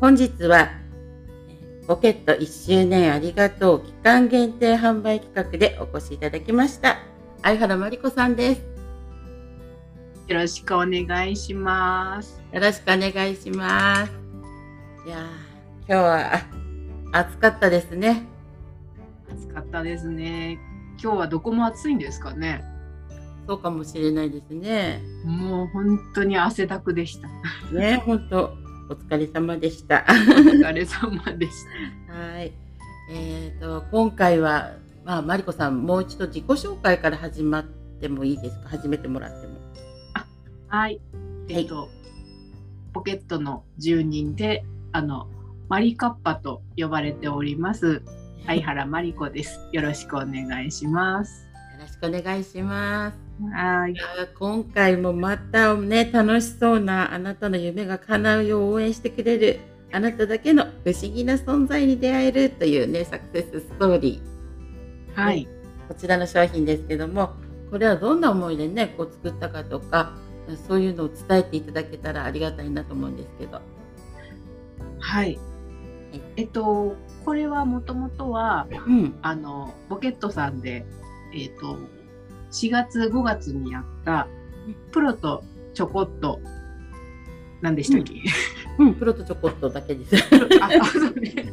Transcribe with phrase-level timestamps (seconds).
[0.00, 0.70] 本日は、
[1.86, 7.00] ポケット1周年ありがとう期間限定販売企画でお越しいただきました。
[7.42, 8.62] 相原真理子さんです。
[10.26, 12.40] よろしくお願いします。
[12.50, 14.12] よろしくお願いします。
[15.06, 15.28] いや
[15.86, 16.46] 今日は
[17.12, 18.22] 暑かったですね。
[19.30, 20.58] 暑かったですね。
[20.98, 22.64] 今日はどこも暑いんですかね。
[23.46, 25.02] そうかもしれないですね。
[25.26, 27.28] もう本当に汗だくでした。
[27.70, 28.59] ね、本当
[28.90, 30.04] お疲れ様でした。
[30.08, 31.52] お疲れ様でし
[32.08, 32.12] た。
[32.12, 32.52] はい。
[33.12, 34.72] えっ、ー、と今回は
[35.04, 37.64] まあマリコさんもう一度自己紹介から始まっ
[38.00, 38.68] てもいいですか？
[38.70, 39.54] 始めてもらっても。
[40.14, 40.26] あ、
[40.66, 41.00] はい。
[41.48, 41.88] えっ、ー、と、はい、
[42.92, 45.28] ポケットの住人であの
[45.68, 48.02] マリカッパと呼ばれております
[48.44, 49.60] 相原マリコです。
[49.70, 51.49] よろしくお願いします。
[52.00, 53.18] くお願いします。
[53.52, 53.94] はい。
[54.38, 59.60] 今回もまたね、楽しそうなあなたの夢が叶うよう応援してくれる
[59.92, 65.20] あなただけの不思議な存在に出会えるというね、サクセスストーリー。
[65.20, 65.48] はい。
[65.88, 67.32] こちらの商品ですけども、
[67.70, 70.12] これはどんな思いでね、こう作ったかとか、
[70.68, 73.60] そういうのを伝えていただけたらありがたいなと思うんですけど。
[75.00, 75.38] はい。
[76.36, 80.84] えっと、これはもともとは、うん、あの、ボケットさんで、
[81.32, 81.78] えっと、
[82.50, 84.26] 4月5月にやった
[84.92, 86.40] プロとちょこっと
[87.60, 88.14] 何でしたっけ、
[88.78, 90.16] うん、うん、プロとちょこっとだけです。
[90.60, 91.52] あそうね。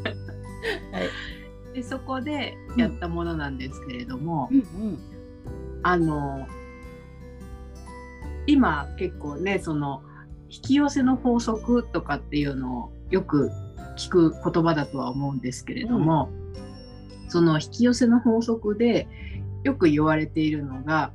[0.92, 4.97] はい、でそこでやったものなんですけれども、うんうん、
[5.84, 6.47] あの
[8.47, 10.02] 今結構ねその
[10.50, 13.52] 引き寄せの法則とかっていうのをよく
[13.97, 16.30] 聞く言葉だとは思うんですけれども、
[17.23, 19.08] うん、その引き寄せの法則で
[19.68, 21.12] よく言われているのが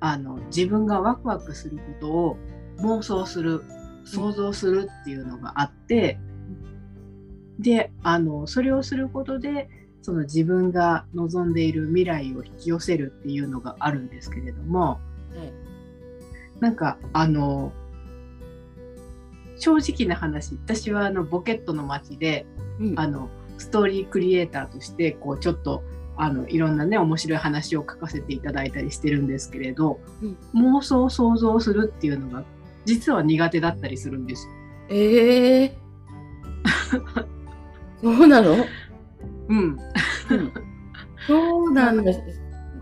[0.00, 2.36] あの自分がワクワクすることを
[2.78, 3.62] 妄想する
[4.04, 6.18] 想像するっていうのがあって、
[7.60, 9.70] であのそれをすることで
[10.02, 14.98] その自分が望んでいる未来を引き寄せるっていうのがあるんですけれども、は
[16.58, 17.72] い、なんかあの
[19.56, 22.44] 正直な話私はあのボケットの街で、
[22.80, 25.84] うん、あのストーリークリエイターとしてこうちょっと
[26.16, 32.44] あのいろんなね面白い話を書かせていただいたりしてるんですけれど、うん、妄想想像するっていうのが
[32.84, 34.48] 実は苦手だったりするんです。
[34.90, 38.56] ええー、 そうなの？
[39.48, 39.78] うん、うん、
[41.26, 42.20] そうなんです。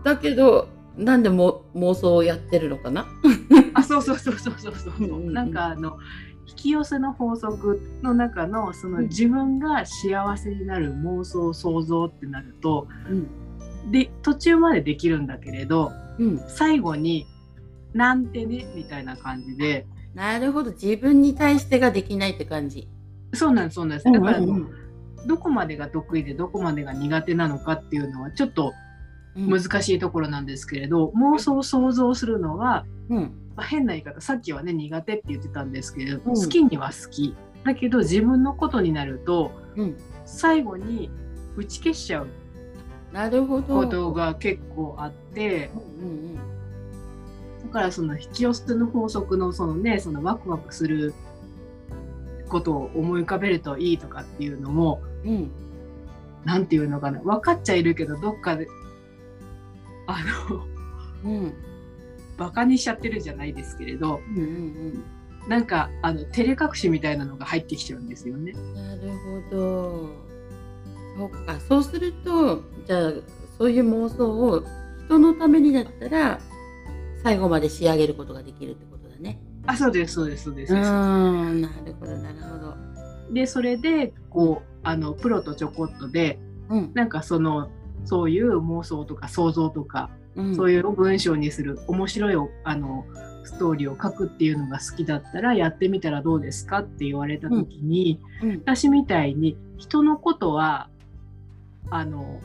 [0.03, 3.07] だけどなんでも妄想をやってるのかな？
[3.73, 5.31] あそうそうそうそうそうそう。
[5.31, 5.97] なんかあの
[6.47, 17.25] 引き寄せの法則の中のその自分が幸せになる妄想想像ってなると、うん、で途中までできるんだけれど、うん、最後に
[17.93, 19.87] 「なんてね」みたいな感じで。
[20.13, 20.71] なるほど。
[20.71, 22.87] 自分に対してができないって感じ。
[23.33, 24.11] そうなんですそうなんです。
[24.11, 24.39] だから、
[25.25, 28.73] どこまでが得意でどこまでが苦手なのかっていうのはちょっと
[29.35, 33.39] 難しいところなんですけれど、妄想想像するのは、うん。
[33.55, 37.35] まあ、変な言い方さっきはね苦手って言ってたんですけど、うん、好きには好き。
[37.63, 41.11] だけど自分のことになると、うん、最後に
[41.55, 42.27] 打ち消しちゃう。
[43.13, 43.75] なるほど。
[43.75, 46.35] ことが結構あって、うんうんうん、
[47.67, 51.13] だからその引き寄せの法則のそのねそのワクワクする
[52.49, 55.51] ことを思い浮かべるといいとかっていうのも、うん、
[56.43, 57.19] なんていうのかな。
[57.19, 58.67] 分かっちゃいるけどどっかで
[60.07, 60.19] あ
[60.49, 60.65] の、
[61.23, 61.53] うん、
[62.37, 65.03] バカにしちゃってるじゃないですけれど、うんうんうん
[65.47, 68.53] なんかあの照れ隠しみたいなのが入ってきちゃうんですよね。
[68.73, 69.11] なる
[69.51, 70.09] ほど。
[71.17, 71.59] そっか。
[71.67, 73.11] そうするとじゃあ
[73.57, 74.63] そういう妄想を
[75.05, 76.39] 人のためにだったら
[77.23, 79.39] 最後まで仕上げることができるってことだね。
[79.65, 80.73] あ、そうですそうですそうです。
[80.73, 83.33] うん、なるほどなるほど。
[83.33, 87.69] でそれでこうあのプロとちょこっとで、うん、なんかその
[88.05, 90.09] そういう妄想とか想像とか
[90.55, 93.05] そういう文章にする面白いあの
[93.43, 100.89] ストーリーを書くっていうのが好きだったらやってみたらどうですかって言われた時に、うんうん、私みたいに人のことは
[101.89, 102.39] あの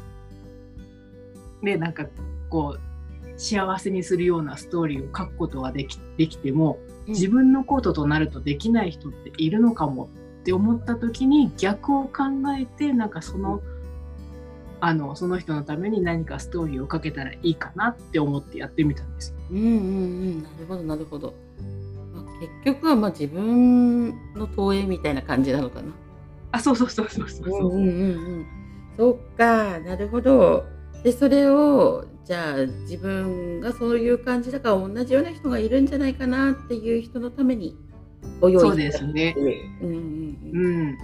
[1.63, 2.07] ねなんか
[2.51, 10.11] こう幸せにするようなストーリーを書くことはできできても自分のこととなるとできない人っているのかも
[10.41, 12.25] って思った時に逆を考
[12.59, 13.63] えてなんかその。
[13.63, 13.78] うん
[14.81, 21.35] あのその人のために何かストーリーをかけたらいいかなって思ってやってみたんですうんうんうんなるほどなるほど。
[22.13, 25.93] まあ、結局はまあ自分の投影みたいな感じなのかな。
[26.53, 27.73] あそうそうそうそうそう。
[27.73, 28.07] うんうんう
[28.41, 28.47] ん。
[28.97, 30.65] そっかなるほど。
[31.03, 37.77] でそれをじゃあ自分がそういう感じだから同じような人がいるんじゃないかなっていう人のために
[38.41, 39.35] ご用意そうですね。
[39.81, 40.67] うんうんうん。
[40.67, 40.99] うん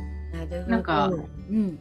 [0.69, 1.79] なんか、うん、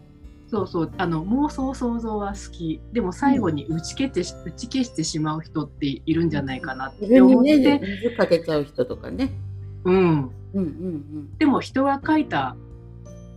[0.53, 0.91] そうそう。
[0.99, 2.79] あの妄想想像は好き。
[2.91, 9.31] でも最後に打ち消して、うん、打ち消してしまう人っているんじゃないかなって思って、ね、水かけちゃう人とかね、
[9.83, 11.37] うん、うんうんうん。
[11.39, 12.55] でも人が書いた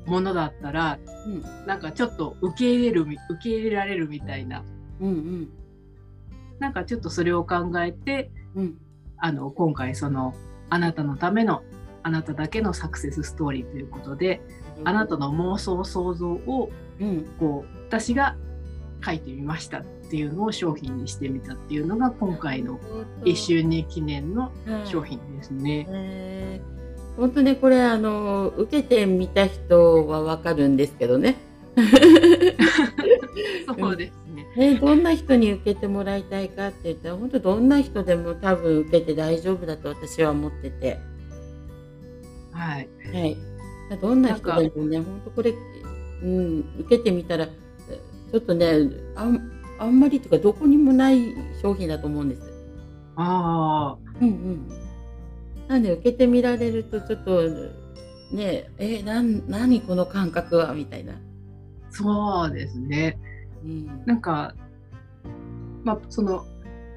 [0.04, 4.62] ものだったら、うん、なんかちょっと受け入れる受け入れられるみたいな、
[5.00, 5.48] うんうん、
[6.58, 8.78] なんかちょっとそれを考えて、うん、
[9.16, 10.34] あの今回その
[10.68, 11.62] あなたのための
[12.06, 14.40] あなただけのサクセスストーリーということで、
[14.78, 16.70] うん、あなたの妄想想像を、
[17.00, 18.36] うん、こう私が
[19.04, 22.78] 書いてみましたっていうのを商品にしてみたっていうのが今回の
[23.24, 24.52] 1周年記念の
[24.84, 26.60] 商品ですね。
[27.16, 31.34] 本当ねこれあの受けてみた人はわかるんですけどね。
[33.66, 34.74] そうですねね。
[34.76, 41.00] どんな人に受けてもらいたいかって言ったら本当どんな人でも多分受けて大丈夫だと私は思ってて。
[42.56, 42.88] はい。
[43.12, 43.36] はい。
[44.00, 45.54] どんな人でもね本当これ、
[46.22, 48.66] うん、受けてみたらちょっとね
[49.14, 52.42] あんあんまりというかどこにもない商品だと思うんです。
[53.16, 53.98] ああ。
[54.20, 54.68] うんうん。
[55.68, 57.42] なんで受けてみられるとちょっと
[58.32, 60.72] ねえなん何この感覚は？
[60.72, 61.14] みたいな。
[61.90, 63.18] そうですね。
[63.64, 64.54] うん、なんか、
[65.84, 66.44] まあ、その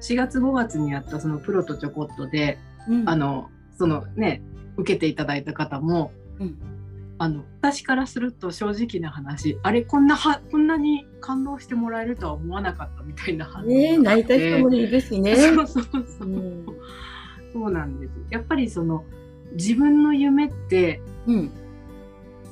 [0.02, 2.58] 4月5月にやったそのプロとちょこっとで、
[2.88, 4.42] うん、あのそのね
[4.76, 6.58] 受けていただいた方も、うん、
[7.18, 15.36] あの私からすると正直な話あれこんなはこんなに感動してもらえるとは思わなかったみたいな話ね泣いた人もいるしね。
[15.36, 16.28] そうそうそう。
[16.28, 16.66] うん。
[17.52, 18.12] そうなんです。
[18.30, 19.04] やっぱりその
[19.52, 21.50] 自分の夢って、うん、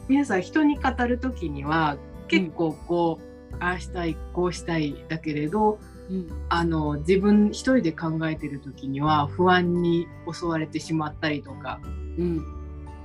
[0.06, 3.20] 皆さん人に語る時には結構こ
[3.52, 5.78] う、うん、ああしたいこうしたいだけれど、
[6.10, 11.80] うん、あの自分一人で考えてる時には不安に襲われてしまったりとか、
[12.18, 12.44] うん、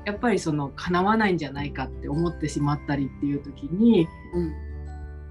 [0.05, 4.53] やっぱりその叶わないんじゃないかって思ってしまったりっていう時に、うん、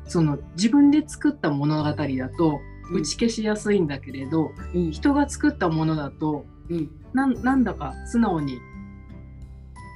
[0.07, 1.97] その自分で作った物語だ
[2.31, 2.61] と
[2.93, 8.59] 打ち消しやすいんだけれど、うん、人が作ったものだとうん、ななんだか素直に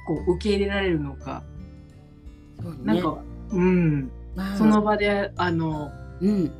[0.07, 1.43] こう受け入れられるのか、
[2.61, 3.17] ね、なんか
[3.49, 5.91] うん、まあ、その場であの、
[6.21, 6.51] うん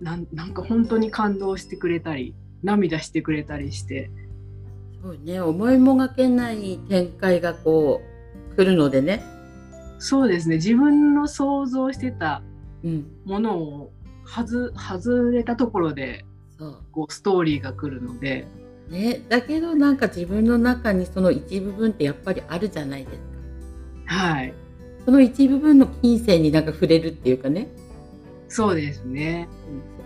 [0.00, 2.34] なんか本当に感動してくれたり
[2.64, 4.10] 涙してくれたりして
[5.02, 8.00] そうね思いもがけない展開がこ
[8.52, 9.24] う来るのでね
[9.98, 12.42] そうですね自分の想像してた
[13.24, 13.92] ものを
[14.24, 16.24] 外,、外れたところで
[16.92, 18.46] こうストーリーが来るので。
[18.88, 23.16] ね、だけどなんか自分の中にその一部分ってやっぱりあるじゃないです
[24.06, 24.14] か。
[24.14, 24.54] はい。
[25.06, 27.68] その一部分の金銭になんか触れるっていうかね。
[28.48, 29.48] そうですね。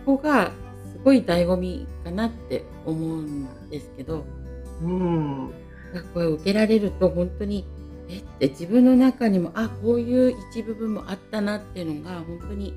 [0.05, 0.53] そこが
[0.93, 4.25] すごい醍醐味かなって思うんですけど。
[4.83, 5.51] うん。
[6.13, 7.65] これ受けられると本当に
[8.09, 12.75] えって自分の中にもあこういう一部分もあったなっていうのが本当に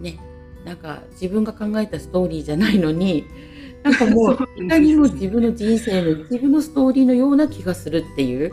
[0.00, 0.18] ね
[0.64, 3.24] なんか自分が考えたストーリーじゃないのに
[3.82, 8.52] なんかもういかにも自分の人生の自分のストーリーのような気がするっていう。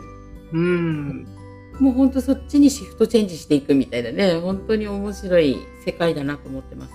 [0.52, 1.26] うん。
[1.78, 6.94] もう本当そっちにシフトチェンジしていくみたいなね、本当に面白い世界だなと思ってます。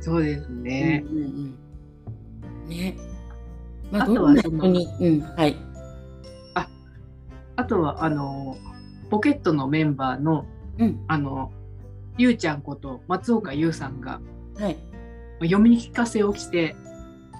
[0.00, 1.04] そうですね。
[1.10, 2.96] うんうんうん、ね。
[3.90, 5.56] まあ、どんな人に、うん、はい。
[6.54, 6.68] あ、
[7.56, 8.56] あとは、あの、
[9.10, 10.46] ポケットのメンバーの、
[10.78, 11.52] うん、あの、
[12.18, 14.20] ゆうちゃんこと松岡優さんが、
[14.58, 14.76] はい、
[15.40, 16.76] 読み聞かせをして、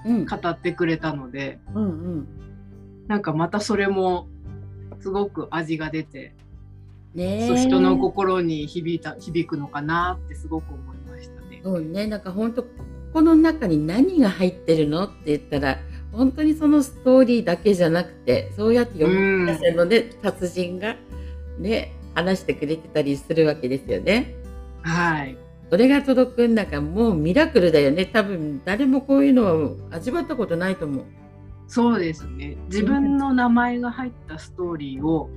[0.05, 1.89] 語ってくれたので、うんう
[2.21, 2.29] ん、
[3.09, 4.29] なんかまたそれも
[5.01, 6.35] すごく味が出て、
[7.15, 11.61] ね、人の心に響いた響くのかなってすごく思いましたね。
[11.65, 12.07] そうね。
[12.07, 12.69] なんか本当こ
[13.15, 15.79] この中に何が入ってるのって言ったら
[16.17, 20.97] 本当にそのストーリーだけじゃなくてそうやって読み出せるので、うん、達人が
[21.59, 24.35] ね話してくれてたりするわけですよね。
[24.83, 25.37] はい。
[25.69, 28.07] それが届くんだからもうミラクルだよね。
[28.07, 31.05] 多分誰もこういうのは味わったことないと思う。
[31.69, 32.57] そうですね。
[32.69, 35.29] 自分の名前が入ったストーリーを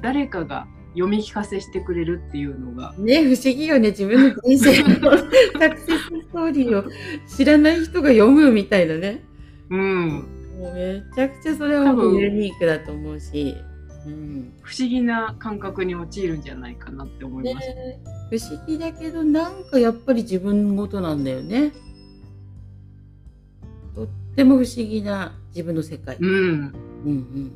[0.00, 3.90] 誰かが読み聞かせしてくれるっていうのが、ね不思議よね。
[3.90, 5.16] 自分の人生の
[5.60, 6.90] サクセスストーリーを
[7.28, 9.27] 知らない人が読むみたいなね
[9.70, 10.08] うん。
[10.58, 13.56] もうめちゃくちゃそれはユニークだと思うし。
[14.06, 21.72] うん、不思議な感覚に陥るんじゃないかなって思います、ね、不思議だけどなんかやっぱり自分ごとなんだよね。
[23.94, 24.06] とっ
[24.36, 26.72] ても不思議な自分の世界、うん、うん
[27.06, 27.52] うん。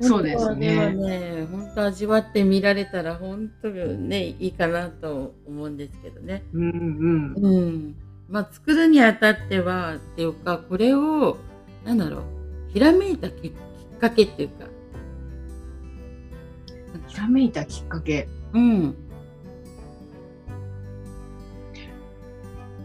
[0.00, 0.92] そうですね。
[0.94, 6.42] ね本当味わってみられたら本当にねいいかなと思うんですけどね。
[6.52, 7.94] うんうん、うん、
[8.32, 11.36] まあ作るにあたってはっていうかこれを
[11.84, 12.22] なんだろう
[12.72, 13.52] ひらめいたきっ
[14.00, 14.66] かけっていうか
[17.06, 18.26] ひらめいたきっかけ。
[18.54, 18.94] うん。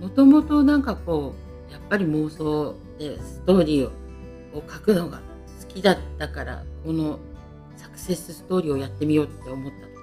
[0.02, 1.34] もともとなんかこ
[1.70, 3.92] うやっぱり妄想でストーリーを
[4.70, 5.22] 書くのが
[5.62, 7.20] 好きだったからこの
[7.78, 9.94] サクセスストーリーをやってみようって思ったと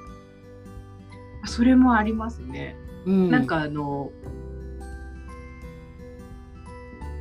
[1.42, 2.76] かそれもありますね。
[3.04, 4.10] うん、なんかあの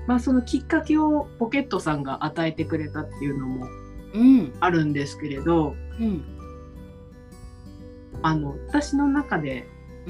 [0.07, 3.67] まあそのきっかけをポケットさんが与えてくれたっていうのも
[4.59, 6.23] あるんですけれど、うん、
[8.21, 9.67] あの私の中で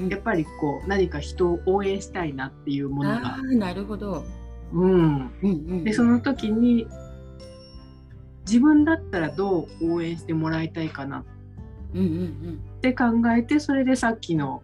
[0.08, 3.38] やっぱりこう何か人を応援したいなっていうものが。
[3.42, 4.24] なるほど、
[4.72, 6.86] うん、うん、でその時に
[8.46, 13.04] 自分だったらどう応援してもらいたいかなって考
[13.36, 14.62] えてそれでさっきの、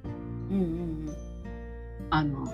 [0.50, 0.66] うんうんう
[1.12, 1.16] ん、
[2.10, 2.52] あの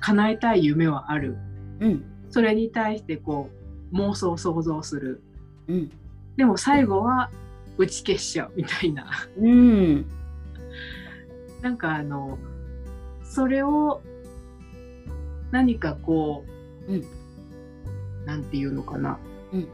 [0.00, 1.36] 叶えたい夢はある、
[1.80, 3.50] うん、それに対してこ
[3.92, 5.22] う妄想想像する、
[5.68, 5.92] うん、
[6.36, 7.30] でも最後は
[7.76, 9.06] 打ち消しちゃうみたいな、
[9.38, 10.06] うん、
[11.62, 12.38] なんかあの
[13.22, 14.02] それを
[15.50, 16.44] 何かこ
[16.88, 17.04] う、うん、
[18.26, 19.18] なんていうのかな、
[19.52, 19.68] うん、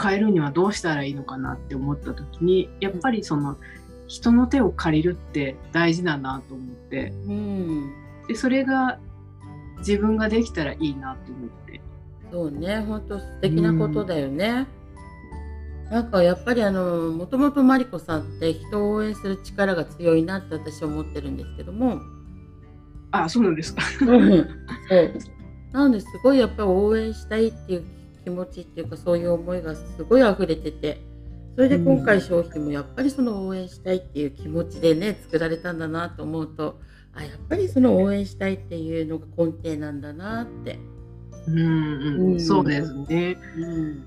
[0.00, 3.56] 変えるにはどうしたらいいのかなって思った時にやっぱりその
[4.08, 7.94] 人の手を借りるって大事だなと思って、うん、
[8.28, 8.98] でそれが
[9.78, 11.80] 自分ができたらいいなと思って。
[12.30, 12.80] そうね。
[12.80, 14.66] 本当素敵なことだよね。
[15.86, 22.00] うん、なんかやっぱりあのもともとマリコさんって人を応援する力が強いなって私は思ってるんですけども。
[23.12, 23.82] あそうなんですか。
[23.82, 24.48] そう。
[25.72, 27.84] なんですごいやっぱり応援したいっていう
[28.24, 31.02] 気持ちっていうかそういう思いがすごい溢れてて
[31.56, 36.78] それで今回商品もやっぱりその応援したいっていう気持ちでね作られたんだなと思うと
[37.14, 40.78] あやっぱりその応援したいっていうのが根底なんだなって。
[41.48, 43.38] うん、うん、そうですね。
[43.56, 44.06] うん、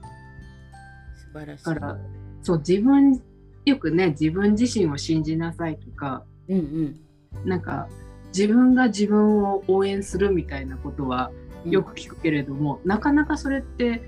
[1.15, 1.65] 素晴らしい。
[1.65, 1.97] だから
[2.43, 3.19] そう自分
[3.65, 7.87] よくね自分自身を信じなさいとか、うんうん、なんか
[8.27, 11.31] 自分が自分を応援するみたいなことは
[11.65, 14.03] よく聞くけれども、うん、なかなかそれって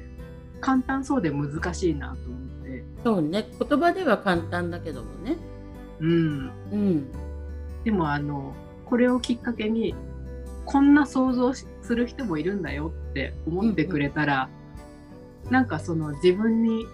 [0.60, 2.41] 簡単そうで難しいなと思
[3.03, 3.48] そうね。
[3.60, 5.38] 言葉では簡単だけどもね。
[6.00, 7.12] うん、うん、
[7.84, 8.53] でもあの
[8.86, 9.96] これをきっかけに
[10.65, 14.50] こんな想像する人もいるんだよって思ってくれたら、
[15.41, 16.86] うんうん、なんかその自分に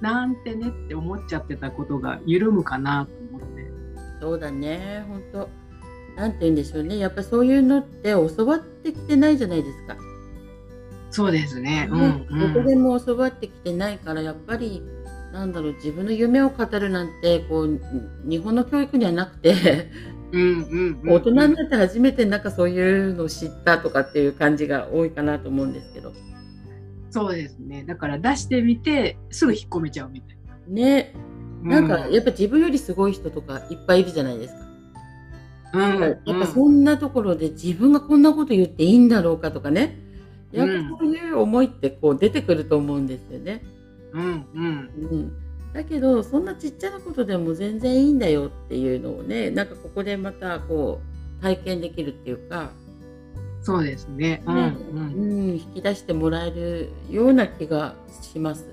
[0.00, 3.72] なんてねって思っちゃってたことが緩むかなと思って。
[4.20, 5.04] そうだね。
[5.08, 5.48] 本当。
[6.16, 6.98] なんて言うんでしょうね。
[6.98, 9.96] やっぱそういうのって教わってきてないじゃないですか。
[11.10, 11.88] そうですね。
[11.90, 14.82] うん、うん、どこでも教わってきてないからやっぱり
[15.32, 17.80] なんだろう自分の夢を語るなんてこう
[18.28, 19.90] 日本の教育にはなくて
[20.32, 26.12] 大人になって初めてなんかそういうのを知ったとかっていう感じが多いかなと思うんですけど。
[27.10, 27.84] そうですね。
[27.84, 30.54] だから出してみてすぐ引っ込めちゃうみたいな。
[30.68, 31.14] ね。
[31.62, 34.60] なんかやっぱ自分よりすごい人とかいっぱいいるじゃないですか。
[35.74, 39.98] うん、やっぱそんなところで自分がこんなこと言っていいんだろうかとかね
[40.52, 43.62] やっぱそういう思いってこう出てくると思うんですよね。
[43.76, 43.81] うん
[44.12, 45.32] うんうん、
[45.72, 51.00] だけどそんなちっちゃなことでも全然いいんだよっていうのをねなんかここでまたこ
[51.38, 52.70] う体験できるっていうか。
[53.64, 58.66] そうですね、うん、うん、引き出してもらえるような気がします。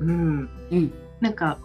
[0.00, 1.58] うん、うん、なんか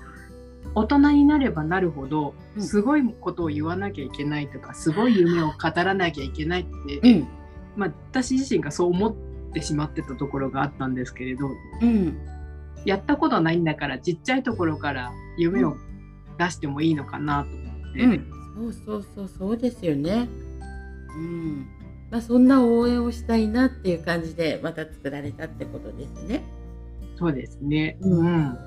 [0.75, 6.65] 大人になればなるほどすごいことを言わなきゃいけないとか、すごい夢を語らなきゃいけないっ
[7.01, 7.27] て、うん、
[7.75, 9.15] まあ、私自身がそう思っ
[9.53, 11.49] てしまってたところがあったんですけれど、
[11.81, 12.17] うん、
[12.85, 15.75] やったことないんだからちっちゃいところから夢を
[16.37, 20.27] 出してもいいのかなと思って、うん、そうそうそうそうですよね。
[21.15, 21.67] うん
[22.11, 26.43] まあ、そんな応援をしたいなっていう感じでまた作られたってことですね。
[27.17, 27.97] そうですね。
[28.01, 28.43] うん。
[28.45, 28.57] 本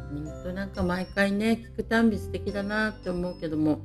[0.45, 3.81] 当なんか毎回ね聞くたんび素敵だなって思うけども、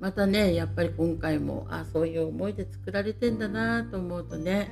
[0.00, 4.70] またねやっぱり今回もあそういう思いで作られてんだなと思うとね、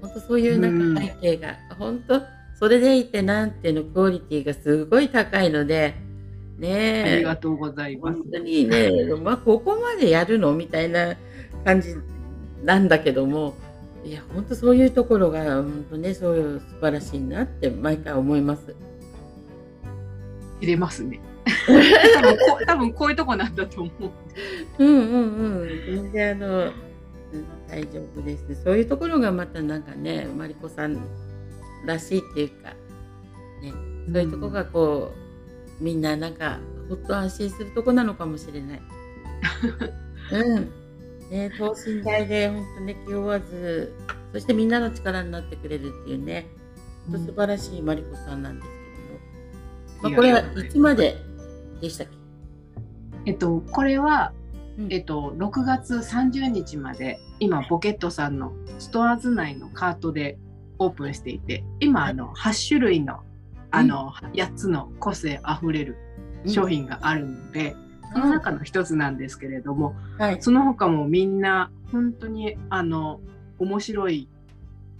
[0.00, 2.22] 本当そういうなんか背景が、うん、本当
[2.62, 5.96] それでいてなんていうのクオリティがすごい高いので。
[6.58, 8.18] ねありがとうございます。
[8.18, 11.16] 本当にね、まあここまでやるのみたいな
[11.64, 11.96] 感じ
[12.62, 13.56] なんだけども、
[14.04, 18.76] いや本当そういうところが本当ねそういう素晴らしいなって毎回思います。
[20.60, 21.18] 入れますね。
[22.14, 23.90] 多分こ多分こういうとこなんだと思
[24.78, 24.84] う。
[24.84, 25.68] うんうんうん。
[25.84, 26.72] 全然あの
[27.68, 28.62] 大丈夫です。
[28.62, 31.02] そういうところがまたなんかねマリコさん
[31.84, 32.70] らしいっていうか
[33.60, 33.72] ね
[34.12, 36.58] そういうとこがこう、うん、みんななんか
[36.88, 38.82] ほっと安心するとこなのかもしれない。
[40.32, 40.70] うん。
[41.30, 43.94] ね、等身大で本当ね気負わず
[44.34, 46.46] そしてみんなの力になってくれるっていうね
[47.10, 48.68] 本当素晴らしいマリコさんなんです
[50.00, 51.16] けども、まあ、これはいつまで
[51.80, 52.06] でしたっ
[53.24, 53.30] け？
[53.30, 54.32] えっと、これは、
[54.90, 60.38] えっと、6月30日まで今ポケットさんのストアーズ内のカートで
[60.84, 63.20] オープンしていて今あの8種類の
[63.70, 65.96] あの8つの個性あふれる
[66.46, 67.74] 商品があるので、
[68.12, 73.20] その中の一つなんですけれども、はい、その他もみんな本当にあの
[73.58, 74.28] 面白い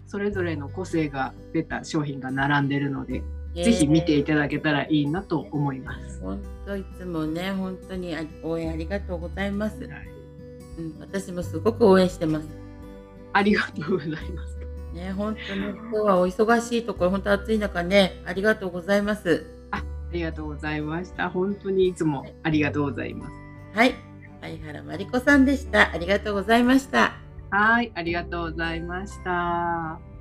[0.07, 3.23] それぞれの個性が出た商品が並んでるので、
[3.55, 6.21] ぜひ見ていただけたらいいなと思います。
[6.23, 9.85] 本当いつもね本当に応援ありがとうございます。
[9.85, 10.09] はい、
[10.79, 12.47] うん、私もすごく応援してます。
[13.35, 14.59] ありがとうございます。
[14.93, 19.47] ね本当に今日はお忙しいところ本当暑い中ねありがとうございます。
[19.71, 19.83] ああ
[20.13, 21.31] りがとうございました。
[21.31, 23.33] 本当にいつもありがとうございます。
[23.75, 23.95] はい、
[24.41, 25.91] 相原真理子さんでした。
[25.91, 27.15] ありがとうございました。
[27.51, 30.12] はい、ありがとうございました。